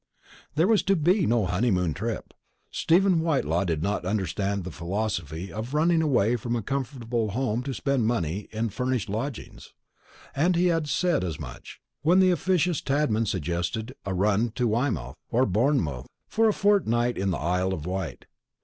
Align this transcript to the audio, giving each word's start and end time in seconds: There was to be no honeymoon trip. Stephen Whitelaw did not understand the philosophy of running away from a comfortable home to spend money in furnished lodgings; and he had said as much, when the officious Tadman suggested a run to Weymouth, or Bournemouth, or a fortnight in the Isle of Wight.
There 0.55 0.65
was 0.65 0.81
to 0.89 0.95
be 0.95 1.27
no 1.27 1.45
honeymoon 1.45 1.93
trip. 1.93 2.33
Stephen 2.71 3.19
Whitelaw 3.21 3.65
did 3.65 3.83
not 3.83 4.03
understand 4.03 4.63
the 4.63 4.71
philosophy 4.71 5.53
of 5.53 5.75
running 5.75 6.01
away 6.01 6.37
from 6.37 6.55
a 6.55 6.63
comfortable 6.63 7.29
home 7.29 7.61
to 7.61 7.71
spend 7.71 8.07
money 8.07 8.47
in 8.51 8.69
furnished 8.69 9.09
lodgings; 9.09 9.75
and 10.35 10.55
he 10.55 10.65
had 10.73 10.89
said 10.89 11.23
as 11.23 11.39
much, 11.39 11.81
when 12.01 12.19
the 12.19 12.31
officious 12.31 12.81
Tadman 12.81 13.27
suggested 13.27 13.93
a 14.03 14.15
run 14.15 14.49
to 14.55 14.67
Weymouth, 14.67 15.17
or 15.29 15.45
Bournemouth, 15.45 16.07
or 16.35 16.49
a 16.49 16.51
fortnight 16.51 17.15
in 17.15 17.29
the 17.29 17.37
Isle 17.37 17.71
of 17.71 17.85
Wight. 17.85 18.25